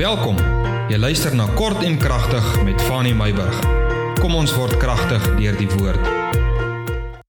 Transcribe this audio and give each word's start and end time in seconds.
Welkom. 0.00 0.38
Jy 0.88 0.96
luister 0.96 1.34
na 1.36 1.44
Kort 1.58 1.82
en 1.84 1.98
Kragtig 2.00 2.44
met 2.64 2.80
Fanny 2.88 3.10
Meyburg. 3.12 3.58
Kom 4.16 4.32
ons 4.32 4.54
word 4.56 4.78
kragtig 4.80 5.26
deur 5.36 5.58
die 5.60 5.66
woord. 5.74 6.06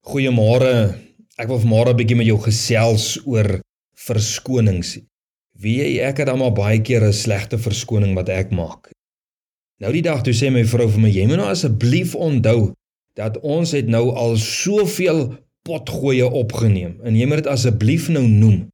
Goeiemôre. 0.07 0.93
Ek 1.35 1.51
wil 1.51 1.59
vanmôre 1.59 1.91
'n 1.91 1.99
bietjie 1.99 2.15
met 2.15 2.29
jou 2.29 2.37
gesels 2.39 3.19
oor 3.27 3.59
verskonings. 3.91 5.01
Wie 5.59 5.83
jy 5.83 5.99
ek 5.99 6.23
het 6.23 6.31
maar 6.31 6.55
baie 6.55 6.79
keer 6.79 7.03
'n 7.03 7.11
slegte 7.11 7.57
verskoning 7.57 8.15
wat 8.15 8.29
ek 8.29 8.51
maak. 8.51 8.87
Nou 9.81 9.91
die 9.91 10.01
dag 10.01 10.23
toe 10.23 10.33
sê 10.33 10.49
my 10.49 10.63
vrou 10.63 10.87
vir 10.87 10.99
my, 10.99 11.09
jy 11.09 11.27
moet 11.27 11.43
nou 11.43 11.49
asseblief 11.51 12.15
onthou 12.15 12.71
dat 13.15 13.37
ons 13.43 13.71
het 13.71 13.87
nou 13.87 14.15
al 14.15 14.37
soveel 14.37 15.35
potgoeie 15.67 16.29
opgeneem 16.31 17.01
en 17.03 17.15
jy 17.15 17.27
moet 17.27 17.43
dit 17.43 17.47
asseblief 17.47 18.07
nou 18.07 18.23
noem. 18.23 18.69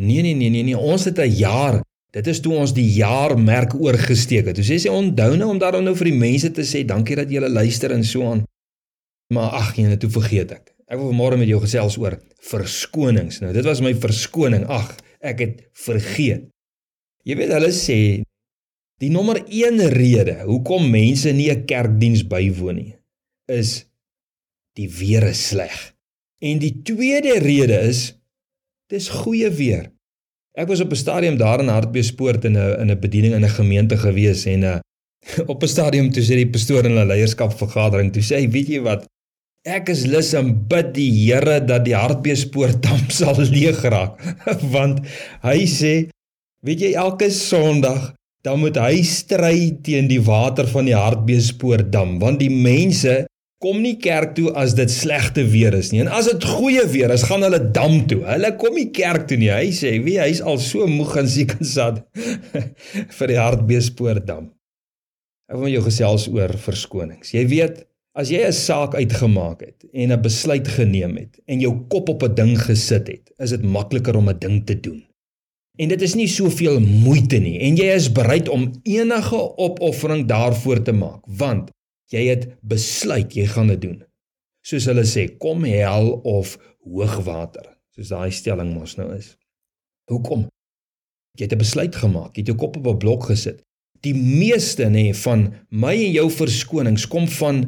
Nee 0.00 0.22
nee 0.22 0.34
nee 0.34 0.50
nee 0.50 0.62
nee, 0.62 0.78
ons 0.78 1.04
het 1.04 1.18
'n 1.18 1.30
jaar 1.30 1.84
Dit 2.14 2.28
is 2.30 2.40
toe 2.40 2.54
ons 2.54 2.72
die 2.76 2.86
jaarmerk 2.94 3.74
oorgesteek 3.74 4.46
het. 4.46 4.58
Toe 4.58 4.66
sê 4.66 4.78
sy 4.78 4.92
onthou 4.92 5.32
nou 5.38 5.48
om 5.50 5.58
daarom 5.58 5.82
nou 5.82 5.96
vir 5.98 6.12
die 6.12 6.18
mense 6.20 6.52
te 6.54 6.62
sê 6.66 6.84
dankie 6.86 7.18
dat 7.18 7.32
julle 7.32 7.50
luister 7.50 7.94
en 7.94 8.04
so 8.06 8.28
aan. 8.30 8.44
Maar 9.34 9.56
ag, 9.58 9.72
jy 9.74 9.88
net 9.88 10.02
toe 10.04 10.12
vergeet 10.14 10.52
ek. 10.54 10.70
Ek 10.86 11.00
wil 11.00 11.10
vanmôre 11.10 11.40
met 11.40 11.50
jou 11.50 11.58
gesels 11.64 11.96
oor 11.98 12.20
verskonings. 12.44 13.40
Nou, 13.42 13.50
dit 13.56 13.66
was 13.66 13.82
my 13.82 13.94
verskoning. 13.98 14.68
Ag, 14.70 14.92
ek 15.24 15.42
het 15.42 15.64
vergeet. 15.86 16.46
Jy 17.24 17.38
weet 17.40 17.54
hulle 17.56 17.72
sê 17.74 17.98
die 19.02 19.10
nommer 19.10 19.40
1 19.42 19.80
rede 19.96 20.36
hoekom 20.44 20.86
mense 20.92 21.32
nie 21.32 21.50
'n 21.50 21.64
kerkdiens 21.66 22.22
bywoon 22.28 22.76
nie 22.76 22.92
is 23.48 23.84
die 24.76 24.88
weer 24.88 25.24
is 25.28 25.48
sleg. 25.48 25.94
En 26.40 26.58
die 26.58 26.82
tweede 26.82 27.38
rede 27.38 27.80
is 27.88 28.14
dis 28.88 29.08
goeie 29.08 29.50
weer. 29.50 29.90
Ek 30.54 30.68
was 30.70 30.80
op 30.80 30.90
'n 30.90 30.96
stadium 30.96 31.36
daar 31.36 31.60
in 31.60 31.68
Hartbeespoort 31.68 32.44
in 32.44 32.56
'n 32.56 32.80
in 32.80 32.90
'n 32.90 33.00
bediening 33.00 33.34
in 33.34 33.44
'n 33.44 33.58
gemeente 33.58 33.96
gewees 33.96 34.44
en 34.46 34.62
uh, 34.62 34.78
op 35.52 35.62
'n 35.62 35.68
stadium 35.68 36.10
toe 36.10 36.22
sê 36.22 36.34
die 36.38 36.50
pastoor 36.50 36.84
in 36.84 36.94
'n 36.94 37.06
leierskapvergadering 37.06 38.12
toe 38.12 38.22
sê 38.22 38.36
hy 38.36 38.48
weet 38.50 38.68
jy 38.68 38.80
wat? 38.80 39.04
Ek 39.64 39.88
is 39.88 40.04
lus 40.06 40.34
om 40.34 40.66
bid 40.68 40.94
die 40.94 41.10
Here 41.10 41.64
dat 41.64 41.84
die 41.84 41.96
Hartbeespoort 41.96 42.82
dam 42.86 43.08
sal 43.08 43.40
leeg 43.40 43.82
raak. 43.82 44.20
Want 44.74 45.00
hy 45.42 45.66
sê 45.66 46.08
weet 46.62 46.80
jy 46.80 46.92
elke 46.92 47.30
Sondag 47.30 48.14
dan 48.44 48.60
moet 48.60 48.76
hy 48.76 49.02
stry 49.02 49.72
teen 49.82 50.08
die 50.08 50.20
water 50.20 50.68
van 50.68 50.84
die 50.84 50.96
Hartbeespoort 50.96 51.90
dam 51.92 52.18
want 52.20 52.42
die 52.44 52.52
mense 52.52 53.24
kom 53.62 53.80
nie 53.80 53.96
kerk 53.96 54.34
toe 54.34 54.50
as 54.52 54.74
dit 54.74 54.90
slegte 54.90 55.44
weer 55.48 55.74
is 55.74 55.92
nie. 55.92 56.00
En 56.00 56.08
as 56.08 56.28
dit 56.28 56.44
goeie 56.44 56.84
weer 56.92 57.10
is, 57.14 57.22
gaan 57.28 57.42
hulle 57.42 57.60
dam 57.72 58.06
toe. 58.06 58.22
Hulle 58.26 58.50
kom 58.60 58.74
nie 58.74 58.90
kerk 58.90 59.28
toe 59.30 59.38
nie. 59.40 59.50
Hy 59.50 59.70
sê, 59.72 60.02
"Wie, 60.04 60.18
hy's 60.20 60.40
al 60.40 60.58
so 60.58 60.86
moeg 60.86 61.16
en 61.16 61.28
siek 61.28 61.56
en 61.60 61.64
sad 61.64 62.04
vir 63.18 63.28
die 63.28 63.38
hartbeespoort 63.38 64.26
dam." 64.26 64.50
Ek 65.48 65.56
wil 65.56 65.68
met 65.68 65.74
jou 65.76 65.84
gesels 65.84 66.28
oor 66.28 66.52
verskonings. 66.56 67.32
Jy 67.34 67.46
weet, 67.48 67.84
as 68.14 68.30
jy 68.30 68.44
'n 68.46 68.52
saak 68.52 68.94
uitgemaak 68.94 69.60
het 69.60 69.84
en 69.92 70.12
'n 70.12 70.22
besluit 70.22 70.68
geneem 70.68 71.16
het 71.16 71.40
en 71.46 71.60
jou 71.60 71.86
kop 71.88 72.08
op 72.08 72.22
'n 72.22 72.34
ding 72.34 72.54
gesit 72.58 73.08
het, 73.08 73.32
is 73.38 73.50
dit 73.50 73.62
makliker 73.62 74.16
om 74.16 74.28
'n 74.28 74.38
ding 74.38 74.64
te 74.64 74.80
doen. 74.80 75.04
En 75.78 75.88
dit 75.88 76.02
is 76.02 76.14
nie 76.14 76.28
soveel 76.28 76.80
moeite 76.80 77.38
nie 77.38 77.58
en 77.60 77.76
jy 77.76 77.90
is 77.94 78.12
bereid 78.12 78.48
om 78.48 78.70
enige 78.82 79.56
opoffering 79.56 80.26
daarvoor 80.26 80.82
te 80.82 80.92
maak, 80.92 81.22
want 81.26 81.70
Jy 82.14 82.24
het 82.30 82.48
besluit 82.62 83.34
jy 83.34 83.46
gaan 83.50 83.72
dit 83.72 83.80
doen. 83.82 84.00
Soos 84.64 84.86
hulle 84.88 85.04
sê, 85.08 85.26
kom 85.40 85.66
hel 85.68 86.12
of 86.24 86.54
hoogwater, 86.86 87.66
soos 87.96 88.12
daai 88.14 88.30
stelling 88.32 88.72
mos 88.76 88.96
nou 89.00 89.10
is. 89.16 89.34
Hoekom? 90.12 90.46
Jy 91.34 91.48
het 91.48 91.54
'n 91.54 91.64
besluit 91.64 91.94
gemaak, 91.96 92.36
jy 92.36 92.42
het 92.42 92.52
jou 92.52 92.58
kop 92.58 92.76
op 92.76 92.86
'n 92.86 92.98
blok 92.98 93.24
gesit. 93.30 93.62
Die 94.00 94.14
meeste 94.14 94.84
nê 94.84 95.14
van 95.14 95.54
my 95.70 95.94
en 95.94 96.12
jou 96.12 96.30
verskonings 96.30 97.06
kom 97.08 97.26
van 97.28 97.66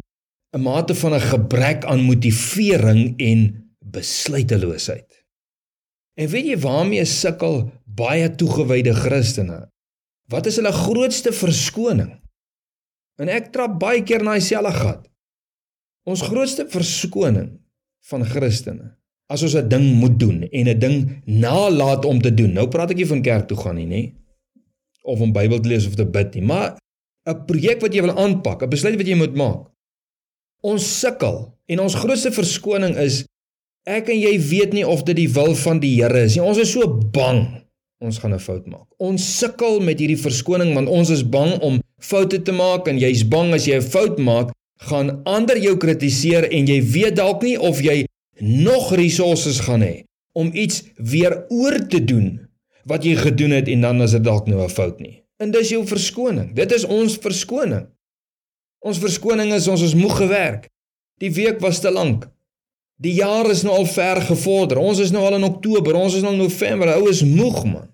'n 0.54 0.62
mate 0.62 0.94
van 0.94 1.14
'n 1.14 1.20
gebrek 1.20 1.84
aan 1.84 2.00
motivering 2.00 3.18
en 3.18 3.70
besluiteloosheid. 3.84 5.24
En 6.14 6.28
weet 6.28 6.46
jy 6.46 6.58
waarmee 6.58 7.04
sukkel 7.04 7.70
baie 7.84 8.34
toegewyde 8.34 8.94
Christene? 8.94 9.70
Wat 10.28 10.46
is 10.46 10.56
hulle 10.56 10.72
grootste 10.72 11.32
verskoning? 11.32 12.25
En 13.20 13.30
ek 13.32 13.52
trap 13.54 13.78
baie 13.80 14.02
keer 14.04 14.24
na 14.24 14.36
dieselfde 14.36 14.72
gat. 14.76 15.06
Ons 16.06 16.22
grootste 16.22 16.66
verskoning 16.70 17.56
van 18.10 18.24
Christene 18.28 18.92
as 19.26 19.42
ons 19.42 19.56
'n 19.58 19.68
ding 19.68 19.86
moet 19.98 20.18
doen 20.18 20.42
en 20.42 20.68
'n 20.68 20.78
ding 20.78 21.22
nalat 21.24 22.04
om 22.04 22.20
te 22.20 22.34
doen. 22.34 22.52
Nou 22.52 22.68
praat 22.68 22.90
ek 22.90 22.96
nie 22.96 23.06
van 23.06 23.22
kerk 23.22 23.48
toe 23.48 23.56
gaan 23.56 23.74
nie, 23.76 23.86
nê? 23.86 24.12
Of 25.02 25.20
om 25.20 25.32
Bybel 25.32 25.60
te 25.60 25.68
lees 25.68 25.86
of 25.86 25.94
te 25.94 26.06
bid 26.06 26.34
nie, 26.34 26.42
maar 26.42 26.78
'n 27.26 27.44
projek 27.46 27.80
wat 27.80 27.94
jy 27.94 28.02
wil 28.02 28.16
aanpak, 28.16 28.62
'n 28.62 28.70
besluit 28.70 28.96
wat 28.96 29.06
jy 29.06 29.16
moet 29.16 29.34
maak. 29.34 29.66
Ons 30.62 31.00
sukkel 31.00 31.58
en 31.66 31.80
ons 31.80 31.94
grootste 31.94 32.30
verskoning 32.30 32.96
is 32.96 33.24
ek 33.86 34.08
en 34.08 34.18
jy 34.18 34.38
weet 34.38 34.72
nie 34.72 34.86
of 34.86 35.02
dit 35.02 35.16
die 35.16 35.32
wil 35.32 35.54
van 35.54 35.80
die 35.80 36.02
Here 36.02 36.22
is 36.22 36.36
nie. 36.36 36.42
Ons 36.42 36.58
is 36.58 36.72
so 36.72 36.86
bang 37.12 37.65
ons 37.98 38.18
gaan 38.18 38.34
'n 38.34 38.38
fout 38.38 38.66
maak. 38.66 38.88
Ons 38.98 39.38
sukkel 39.38 39.80
met 39.80 39.98
hierdie 39.98 40.20
verskoning 40.20 40.74
want 40.74 40.88
ons 40.88 41.10
is 41.10 41.24
bang 41.28 41.60
om 41.60 41.80
foute 41.98 42.42
te 42.42 42.52
maak 42.52 42.88
en 42.88 42.98
jy's 42.98 43.24
bang 43.28 43.54
as 43.54 43.66
jy 43.66 43.76
'n 43.76 43.82
fout 43.82 44.18
maak, 44.18 44.52
gaan 44.76 45.22
ander 45.24 45.58
jou 45.58 45.76
kritiseer 45.76 46.50
en 46.50 46.66
jy 46.66 46.82
weet 46.82 47.16
dalk 47.16 47.42
nie 47.42 47.56
of 47.58 47.80
jy 47.80 48.06
nog 48.40 48.92
resources 48.94 49.60
gaan 49.60 49.80
hê 49.80 50.04
om 50.32 50.50
iets 50.52 50.82
weer 50.96 51.46
oor 51.48 51.88
te 51.88 52.04
doen 52.04 52.48
wat 52.84 53.04
jy 53.04 53.16
gedoen 53.16 53.50
het 53.50 53.68
en 53.68 53.80
dan 53.80 54.02
is 54.02 54.10
dit 54.10 54.24
dalk 54.24 54.46
nou 54.46 54.62
'n 54.62 54.68
fout 54.68 55.00
nie. 55.00 55.22
En 55.38 55.50
dis 55.50 55.68
jou 55.68 55.86
verskoning. 55.86 56.54
Dit 56.54 56.72
is 56.72 56.84
ons 56.84 57.16
verskoning. 57.16 57.86
Ons 58.80 58.98
verskoning 58.98 59.52
is 59.52 59.68
ons 59.68 59.82
is 59.82 59.94
moeg 59.94 60.16
gewerk. 60.16 60.68
Die 61.18 61.32
week 61.32 61.60
was 61.60 61.80
te 61.80 61.90
lank. 61.90 62.28
Die 62.96 63.12
jaar 63.12 63.50
is 63.50 63.62
nou 63.62 63.74
al 63.76 63.86
ver 63.86 64.22
gevorder. 64.24 64.78
Ons 64.80 65.02
is 65.04 65.12
nou 65.12 65.24
al 65.26 65.36
in 65.36 65.44
Oktober, 65.44 65.94
ons 65.94 66.14
is 66.16 66.24
nou 66.24 66.32
in 66.32 66.40
November. 66.40 66.94
Ou 66.96 67.10
is 67.10 67.22
moeg 67.22 67.64
man. 67.68 67.90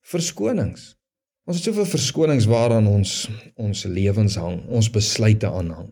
Verskonings. 0.00 0.94
Ons 1.44 1.60
het 1.60 1.66
soveel 1.68 1.88
verskonings 1.88 2.46
waaraan 2.48 2.86
ons 2.86 3.28
ons 3.60 3.84
lewens 3.84 4.36
hang, 4.38 4.60
ons 4.68 4.90
besluite 4.92 5.48
aanhang. 5.48 5.90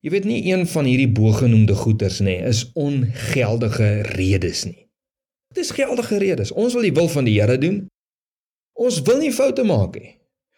Jy 0.00 0.12
weet 0.14 0.26
nie 0.28 0.40
een 0.48 0.66
van 0.70 0.86
hierdie 0.86 1.10
bogenoemde 1.10 1.74
goeters 1.74 2.20
nê 2.22 2.38
is 2.46 2.64
ongeldige 2.78 3.88
redes 4.14 4.64
nie. 4.68 4.86
Dit 5.54 5.64
is 5.64 5.72
geldige 5.74 6.18
redes. 6.22 6.52
Ons 6.52 6.76
wil 6.76 6.86
die 6.86 6.94
wil 6.94 7.08
van 7.10 7.26
die 7.26 7.38
Here 7.40 7.58
doen. 7.58 7.86
Ons 8.76 9.00
wil 9.06 9.22
nie 9.22 9.32
foute 9.32 9.64
maak 9.66 9.96
nie. 9.98 10.14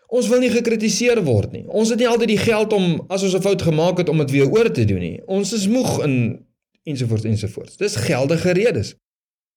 Ons 0.09 0.29
wil 0.33 0.41
nie 0.41 0.53
gekritiseer 0.53 1.21
word 1.25 1.53
nie. 1.53 1.65
Ons 1.69 1.93
het 1.93 2.01
nie 2.01 2.09
altyd 2.09 2.33
die 2.33 2.41
geld 2.41 2.73
om 2.73 3.05
as 3.13 3.23
ons 3.23 3.35
'n 3.35 3.45
fout 3.45 3.63
gemaak 3.63 3.99
het 3.99 4.09
om 4.09 4.19
dit 4.19 4.31
weer 4.31 4.51
oor 4.51 4.71
te 4.73 4.85
doen 4.85 5.01
nie. 5.01 5.21
Ons 5.27 5.53
is 5.53 5.69
moeg 5.69 6.05
in 6.05 6.48
ensovoorts 6.89 7.29
ensovoorts. 7.29 7.77
Dis 7.81 7.97
geldige 8.09 8.55
redes. 8.57 8.95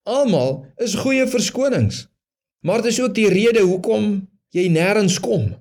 Almal 0.03 0.65
is 0.81 0.97
goeie 0.99 1.27
verskonings. 1.27 2.05
Maar 2.65 2.81
dit 2.81 2.91
is 2.91 3.01
ook 3.01 3.15
die 3.15 3.29
rede 3.29 3.63
hoekom 3.65 4.27
jy 4.53 4.67
nêrens 4.69 5.17
kom 5.21 5.51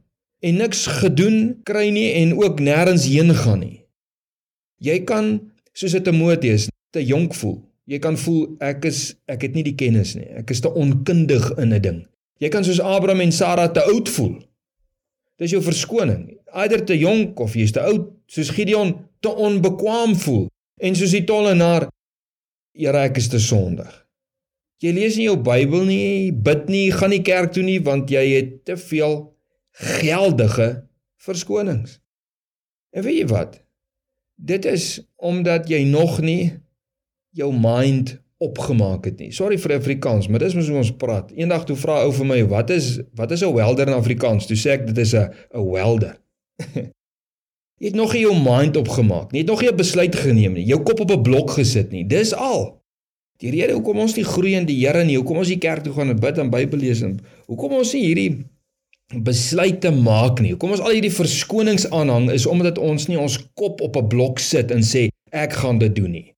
en 0.40 0.56
niks 0.60 0.86
gedoen 1.00 1.60
kry 1.68 1.88
nie 1.94 2.10
en 2.20 2.34
ook 2.36 2.60
nêrens 2.60 3.06
heen 3.08 3.32
gaan 3.36 3.62
nie. 3.64 3.80
Jy 4.80 5.02
kan 5.04 5.52
soos 5.72 5.94
'n 5.94 6.02
Timoteus 6.02 6.68
te 6.90 7.04
jonk 7.04 7.34
voel. 7.34 7.60
Jy 7.84 7.98
kan 7.98 8.16
voel 8.16 8.56
ek 8.60 8.84
is 8.84 9.16
ek 9.26 9.42
het 9.42 9.54
nie 9.54 9.64
die 9.64 9.74
kennis 9.74 10.14
nie. 10.14 10.28
Ek 10.38 10.50
is 10.50 10.60
te 10.60 10.72
onkundig 10.72 11.50
in 11.58 11.72
'n 11.72 11.80
ding. 11.80 12.06
Jy 12.38 12.48
kan 12.48 12.64
soos 12.64 12.80
Abraham 12.80 13.20
en 13.20 13.32
Sara 13.32 13.68
te 13.68 13.82
oud 13.82 14.08
voel. 14.08 14.38
Dis 15.36 15.50
jou 15.50 15.62
verskoning. 15.62 16.38
Eider 16.52 16.84
te 16.84 16.98
jonk 16.98 17.40
of 17.40 17.54
jy's 17.54 17.72
te 17.72 17.80
oud, 17.80 18.08
soos 18.26 18.50
Gideon 18.50 18.94
te 19.20 19.28
onbekwaam 19.28 20.16
voel. 20.16 20.48
En 20.80 20.96
soos 20.96 21.12
die 21.12 21.24
tollenaar, 21.28 21.88
Here, 22.80 23.02
ek 23.02 23.18
is 23.18 23.26
te 23.28 23.40
sondig. 23.42 23.90
Jy 24.80 24.92
lees 24.96 25.16
nie 25.18 25.26
jou 25.26 25.36
Bybel 25.44 25.82
nie, 25.88 26.30
bid 26.32 26.70
nie, 26.72 26.86
gaan 26.94 27.12
nie 27.12 27.24
kerk 27.26 27.52
toe 27.52 27.64
nie 27.66 27.80
want 27.84 28.12
jy 28.12 28.22
het 28.30 28.52
te 28.68 28.78
veel 28.80 29.18
geldige 30.00 30.68
verskonings. 31.20 31.98
En 32.96 33.04
weet 33.04 33.18
jy 33.18 33.26
wat? 33.28 33.58
Dit 34.40 34.64
is 34.64 35.02
omdat 35.20 35.68
jy 35.68 35.82
nog 35.90 36.22
nie 36.24 36.54
jou 37.36 37.50
mind 37.52 38.16
opgemaak 38.40 39.04
het 39.10 39.18
nie. 39.20 39.28
Sorry 39.36 39.58
vir 39.60 39.76
Afrikaans, 39.76 40.30
maar 40.30 40.40
dis 40.40 40.56
mos 40.56 40.70
hoe 40.72 40.80
ons 40.80 40.94
praat. 40.96 41.34
Eendag 41.36 41.66
toe 41.68 41.76
vra 41.76 42.00
ou 42.06 42.14
vir 42.16 42.26
my, 42.26 42.40
"Wat 42.48 42.70
is 42.70 43.00
wat 43.14 43.30
is 43.30 43.42
'n 43.42 43.52
welder 43.54 43.88
in 43.88 43.94
Afrikaans?" 43.94 44.46
Toe 44.46 44.56
sê 44.56 44.70
ek 44.78 44.86
dit 44.86 44.98
is 44.98 45.14
'n 45.14 45.28
'n 45.52 45.70
welder. 45.70 46.16
Jy 47.80 47.88
het 47.88 47.96
nog 47.96 48.12
nie 48.12 48.26
jou 48.26 48.34
mind 48.36 48.76
opgemaak 48.76 49.30
nie. 49.32 49.40
Jy 49.40 49.46
het 49.46 49.52
nog 49.54 49.62
nie 49.62 49.70
'n 49.70 49.76
besluit 49.76 50.16
geneem 50.16 50.52
nie. 50.52 50.64
Jou 50.64 50.82
kop 50.82 51.00
op 51.00 51.10
'n 51.10 51.22
blok 51.22 51.50
gesit 51.50 51.90
nie. 51.90 52.04
Dis 52.04 52.34
al. 52.34 52.80
Die 53.40 53.50
rede 53.50 53.72
hoekom 53.72 53.98
ons 53.98 54.14
nie 54.16 54.24
groei 54.24 54.54
in 54.54 54.66
die 54.66 54.76
Here 54.86 55.04
nie, 55.04 55.16
hoekom 55.16 55.36
ons 55.40 55.48
nie 55.48 55.58
kerk 55.58 55.82
toe 55.82 55.92
gaan 55.92 56.10
en 56.12 56.20
bid 56.20 56.38
en 56.38 56.50
Bybel 56.50 56.78
lees 56.78 57.00
en 57.02 57.18
hoekom 57.46 57.72
ons 57.72 57.92
nie 57.96 58.02
hierdie 58.04 58.44
besluite 59.16 59.90
maak 59.90 60.40
nie. 60.40 60.50
Hoekom 60.50 60.70
ons 60.76 60.82
al 60.84 60.92
hierdie 60.98 61.14
verskonings 61.14 61.88
aanhang 61.90 62.28
is 62.30 62.46
omdat 62.46 62.78
ons 62.78 63.08
nie 63.08 63.18
ons 63.18 63.38
kop 63.54 63.80
op 63.80 63.96
'n 63.96 64.08
blok 64.08 64.38
sit 64.38 64.70
en 64.70 64.82
sê 64.82 65.08
ek 65.32 65.52
gaan 65.52 65.78
dit 65.78 65.94
doen 65.94 66.10
nie. 66.10 66.34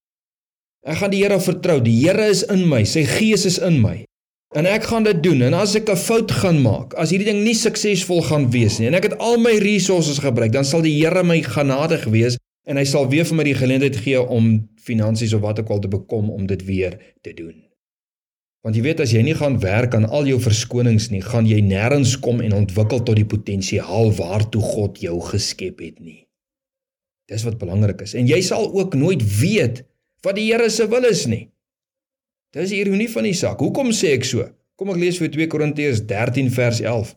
Ek 0.86 0.96
gaan 0.96 1.10
die 1.10 1.22
Here 1.22 1.40
vertrou. 1.40 1.80
Die 1.82 2.06
Here 2.06 2.28
is 2.28 2.42
in 2.42 2.68
my. 2.68 2.84
Sy 2.84 3.04
Gees 3.04 3.44
is 3.46 3.58
in 3.58 3.80
my. 3.80 4.04
En 4.52 4.66
ek 4.69 4.84
gaan 4.84 5.06
dit 5.06 5.22
doen 5.25 5.40
en 5.49 5.54
as 5.56 5.72
ek 5.78 5.88
'n 5.88 5.96
fout 5.96 6.31
gaan 6.31 6.60
maak, 6.60 6.93
as 6.94 7.10
hierdie 7.10 7.31
ding 7.31 7.40
nie 7.44 7.56
suksesvol 7.56 8.20
gaan 8.22 8.50
wees 8.52 8.78
nie 8.78 8.87
en 8.87 8.94
ek 8.94 9.08
het 9.08 9.19
al 9.19 9.38
my 9.40 9.56
resources 9.56 10.19
gebruik, 10.20 10.52
dan 10.52 10.64
sal 10.64 10.82
die 10.82 10.93
Here 10.93 11.22
my 11.25 11.40
genadig 11.40 12.04
wees 12.04 12.37
en 12.69 12.76
hy 12.76 12.84
sal 12.84 13.08
weer 13.08 13.25
vir 13.25 13.37
my 13.37 13.44
die 13.44 13.56
geleentheid 13.56 13.96
gee 13.96 14.20
om 14.20 14.69
finansies 14.76 15.32
of 15.32 15.40
wat 15.40 15.58
ook 15.60 15.70
al 15.70 15.81
te 15.81 15.88
bekom 15.88 16.31
om 16.31 16.46
dit 16.46 16.64
weer 16.64 16.99
te 17.22 17.32
doen. 17.32 17.62
Want 18.62 18.76
jy 18.76 18.82
weet 18.82 19.00
as 19.00 19.10
jy 19.10 19.22
nie 19.22 19.34
gaan 19.34 19.58
werk 19.58 19.94
aan 19.94 20.04
al 20.04 20.26
jou 20.26 20.38
verskonings 20.40 21.10
nie, 21.10 21.22
gaan 21.22 21.46
jy 21.46 21.60
nêrens 21.60 22.20
kom 22.20 22.40
en 22.40 22.52
ontwikkel 22.52 23.02
tot 23.02 23.16
die 23.16 23.26
potensiaal 23.26 24.12
waartoe 24.12 24.62
God 24.62 25.00
jou 25.00 25.20
geskep 25.20 25.81
het 25.81 25.98
nie. 25.98 26.28
Dis 27.26 27.43
wat 27.43 27.58
belangrik 27.58 28.02
is. 28.02 28.14
En 28.14 28.26
jy 28.26 28.43
sal 28.43 28.69
ook 28.69 28.94
nooit 28.94 29.25
weet 29.40 29.82
wat 30.22 30.37
die 30.37 30.52
Here 30.52 30.70
se 30.70 30.87
wil 30.87 31.05
is 31.05 31.26
nie. 31.26 31.51
Dis 32.52 32.72
die 32.75 32.82
ironie 32.82 33.08
van 33.12 33.28
die 33.28 33.37
saak. 33.37 33.62
Hoekom 33.64 33.93
sê 33.96 34.14
ek 34.19 34.26
so? 34.28 34.44
Kom 34.76 34.93
ek 34.93 35.00
lees 35.00 35.20
vir 35.20 35.31
2 35.32 35.49
Korintiërs 35.52 36.04
13 36.08 36.50
vers 36.52 36.82
11. 36.84 37.14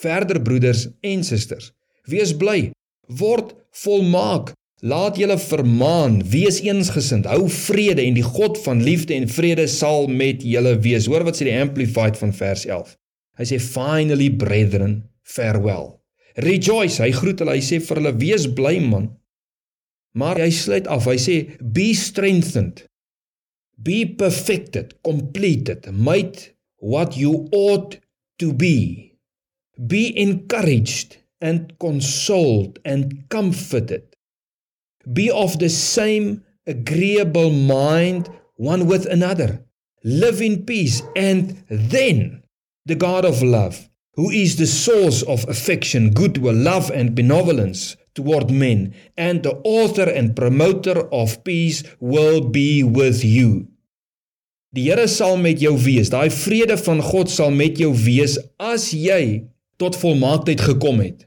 Verder 0.00 0.40
broeders 0.40 0.86
en 1.04 1.24
susters, 1.26 1.74
wees 2.08 2.32
bly, 2.36 2.70
word 3.20 3.52
volmaak, 3.82 4.54
Laat 4.80 5.18
julle 5.20 5.36
vermaan, 5.36 6.22
wees 6.32 6.62
eensgesind, 6.64 7.26
hou 7.28 7.50
vrede 7.52 8.00
en 8.00 8.14
die 8.16 8.24
God 8.24 8.56
van 8.64 8.80
liefde 8.80 9.12
en 9.12 9.26
vrede 9.28 9.66
sal 9.68 10.06
met 10.08 10.40
julle 10.40 10.72
wees. 10.80 11.04
Hoor 11.10 11.26
wat 11.26 11.36
sê 11.36 11.50
die 11.50 11.56
amplified 11.60 12.16
van 12.16 12.32
vers 12.32 12.64
11. 12.64 12.94
Hy 13.36 13.48
sê 13.50 13.58
finally 13.60 14.30
brethren, 14.40 15.02
farewell. 15.20 15.98
Rejoice, 16.40 16.96
hy 17.02 17.10
groet 17.12 17.42
hulle, 17.44 17.58
hy 17.58 17.64
sê 17.64 17.80
vir 17.84 18.00
hulle 18.00 18.14
wees 18.22 18.46
bly 18.56 18.78
man. 18.80 19.10
Maar 20.16 20.40
hy 20.40 20.48
sluit 20.54 20.88
af, 20.88 21.04
hy 21.12 21.18
sê 21.20 21.36
be 21.60 21.90
strengthened. 21.96 22.86
Be 23.82 24.06
perfected, 24.06 24.94
completed, 25.04 25.92
made 25.92 26.54
what 26.78 27.16
you 27.16 27.48
ought 27.52 27.98
to 28.38 28.52
be. 28.52 29.16
Be 29.86 30.18
encouraged 30.18 31.18
and 31.40 31.78
consoled 31.78 32.78
and 32.84 33.28
comforted 33.30 34.04
Be 35.12 35.30
of 35.30 35.58
the 35.58 35.70
same 35.70 36.44
agreeable 36.66 37.50
mind 37.50 38.30
one 38.56 38.86
with 38.86 39.06
another. 39.06 39.64
Live 40.04 40.42
in 40.42 40.64
peace, 40.66 41.02
and 41.16 41.64
then 41.70 42.44
the 42.86 42.96
God 42.96 43.24
of 43.24 43.42
love, 43.42 43.90
who 44.14 44.30
is 44.30 44.56
the 44.56 44.66
source 44.66 45.22
of 45.22 45.48
affection, 45.48 46.12
goodwill, 46.12 46.54
love, 46.54 46.90
and 46.90 47.14
benevolence 47.16 47.96
toward 48.14 48.50
men, 48.50 48.94
and 49.16 49.42
the 49.42 49.56
author 49.64 50.08
and 50.10 50.36
promoter 50.36 51.08
of 51.12 51.44
peace, 51.44 51.82
will 52.00 52.42
be 52.50 52.82
with 52.84 53.24
you. 53.24 53.69
Die 54.76 54.86
Here 54.86 55.08
sal 55.10 55.34
met 55.40 55.58
jou 55.62 55.74
wees. 55.82 56.12
Daai 56.12 56.30
vrede 56.30 56.76
van 56.78 57.00
God 57.02 57.30
sal 57.30 57.50
met 57.50 57.80
jou 57.80 57.90
wees 58.04 58.36
as 58.62 58.90
jy 58.94 59.42
tot 59.82 59.98
volmaaktheid 59.98 60.62
gekom 60.62 61.00
het. 61.02 61.26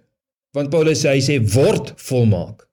Want 0.56 0.72
Paulus 0.72 1.02
sê 1.04 1.18
hy 1.18 1.24
sê 1.26 1.40
word 1.56 1.92
volmaak. 2.08 2.64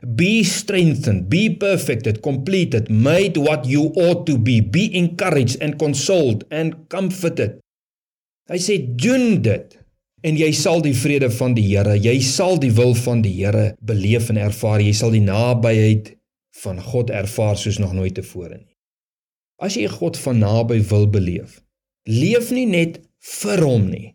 Be 0.00 0.40
strengthened, 0.48 1.28
be 1.28 1.50
perfected, 1.60 2.22
completed, 2.24 2.88
made 2.88 3.36
what 3.36 3.68
you 3.68 3.92
ought 4.00 4.24
to 4.26 4.38
be, 4.40 4.58
be 4.64 4.88
encouraged 4.96 5.60
and 5.60 5.76
consoled 5.78 6.46
and 6.50 6.88
comforted. 6.88 7.58
Hy 8.50 8.58
sê 8.58 8.80
doen 8.80 9.42
dit 9.44 9.76
en 10.24 10.40
jy 10.40 10.48
sal 10.56 10.80
die 10.84 10.96
vrede 10.96 11.28
van 11.36 11.54
die 11.54 11.66
Here, 11.68 11.94
jy 12.00 12.16
sal 12.24 12.58
die 12.60 12.72
wil 12.74 12.96
van 12.98 13.22
die 13.22 13.36
Here 13.36 13.74
beleef 13.84 14.32
en 14.32 14.40
ervaar, 14.40 14.80
jy 14.82 14.96
sal 14.96 15.14
die 15.14 15.22
nabyheid 15.22 16.16
van 16.64 16.80
God 16.82 17.12
ervaar 17.14 17.60
soos 17.60 17.78
nog 17.78 17.94
nooit 17.94 18.16
tevore 18.16 18.56
nie. 18.56 18.69
As 19.60 19.76
jy 19.76 19.90
God 19.92 20.16
van 20.16 20.38
naby 20.40 20.78
wil 20.88 21.04
beleef, 21.12 21.58
leef 22.08 22.48
nie 22.56 22.64
net 22.64 22.96
vir 23.40 23.60
hom 23.60 23.90
nie, 23.92 24.14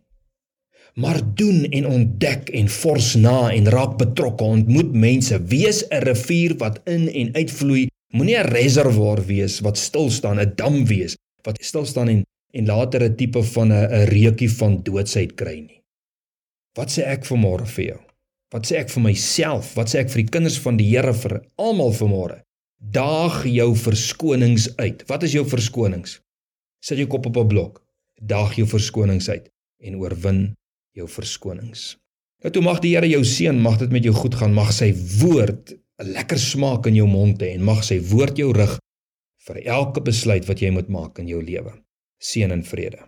maar 0.98 1.20
doen 1.38 1.68
en 1.70 1.86
ontdek 1.86 2.50
en 2.58 2.70
fors 2.72 3.12
na 3.20 3.52
en 3.54 3.70
raak 3.70 3.94
betrokke. 4.00 4.48
Ontmoet 4.58 4.96
mense 4.96 5.38
wees 5.52 5.84
'n 5.92 6.02
rivier 6.08 6.56
wat 6.58 6.82
in 6.90 7.06
en 7.10 7.36
uitvloei. 7.36 7.88
Moenie 8.18 8.38
'n 8.40 8.50
reservoir 8.50 9.22
wees 9.28 9.60
wat 9.62 9.78
stil 9.78 10.10
staan 10.10 10.40
'n 10.40 10.56
dam 10.56 10.86
wees 10.86 11.16
wat 11.44 11.62
stil 11.62 11.86
staan 11.86 12.10
en 12.10 12.24
en 12.54 12.66
later 12.66 13.04
'n 13.04 13.16
tipe 13.16 13.44
van 13.44 13.72
'n 13.72 13.88
'n 13.92 14.08
reukie 14.10 14.50
van 14.50 14.84
doodsheid 14.84 15.36
kry 15.36 15.60
nie. 15.60 15.82
Wat 16.74 16.90
sê 16.90 17.04
ek 17.06 17.24
vanmôre 17.26 17.68
vir 17.68 17.86
jou? 17.86 18.02
Wat 18.52 18.66
sê 18.66 18.78
ek 18.78 18.90
vir 18.90 19.04
myself? 19.04 19.76
Wat 19.76 19.90
sê 19.90 20.00
ek 20.00 20.10
vir 20.10 20.22
die 20.22 20.32
kinders 20.32 20.60
van 20.60 20.78
die 20.78 20.90
Here 20.90 21.14
vir 21.14 21.42
almal 21.56 21.94
vanmôre 21.94 22.46
daag 22.80 23.44
jou 23.48 23.76
verskonings 23.76 24.70
uit 24.78 25.04
wat 25.08 25.24
is 25.24 25.32
jou 25.32 25.46
verskonings 25.48 26.20
sit 26.80 26.98
jou 26.98 27.08
kop 27.08 27.26
op 27.26 27.38
'n 27.38 27.48
blok 27.48 27.86
daag 28.22 28.56
jou 28.56 28.68
verskonings 28.68 29.30
uit 29.30 29.50
en 29.84 29.98
oorwin 30.00 30.56
jou 30.96 31.08
verskonings. 31.12 31.96
Nou 32.44 32.52
toe 32.54 32.64
mag 32.64 32.80
die 32.84 32.94
Here 32.96 33.08
jou 33.10 33.24
seën, 33.26 33.58
mag 33.60 33.80
dit 33.82 33.92
met 33.92 34.06
jou 34.06 34.14
goed 34.16 34.36
gaan, 34.40 34.54
mag 34.56 34.72
sy 34.74 34.92
woord 35.20 35.74
'n 36.00 36.12
lekker 36.16 36.40
smaak 36.40 36.88
in 36.88 36.96
jou 36.96 37.08
mond 37.08 37.42
hê 37.42 37.56
en 37.56 37.64
mag 37.64 37.84
sy 37.84 38.00
woord 38.00 38.38
jou 38.38 38.52
rig 38.54 38.80
vir 39.48 39.58
elke 39.66 40.02
besluit 40.02 40.46
wat 40.48 40.60
jy 40.60 40.72
moet 40.72 40.90
maak 40.90 41.20
in 41.20 41.28
jou 41.28 41.42
lewe. 41.42 41.74
Seën 42.20 42.52
en 42.52 42.64
vrede. 42.64 43.00